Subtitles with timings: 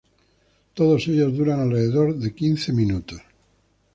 [0.73, 3.21] Todos ellos duran alrededor de quince minutos.